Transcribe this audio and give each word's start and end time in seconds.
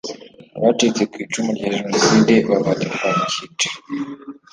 Abacitse 0.57 1.01
ku 1.11 1.15
icumu 1.25 1.49
rya 1.57 1.69
jenoside 1.77 2.33
babarirwa 2.49 3.07
mu 3.17 3.23
kiciro 3.31 3.77